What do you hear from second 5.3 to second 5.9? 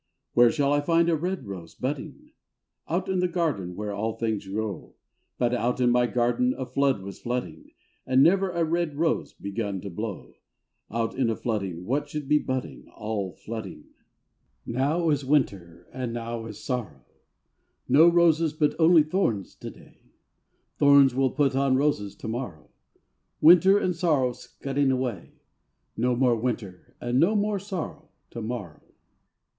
But out